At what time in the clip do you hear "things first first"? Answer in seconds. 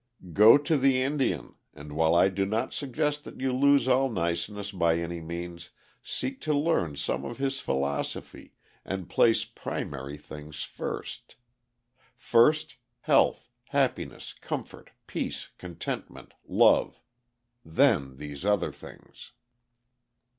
10.17-12.77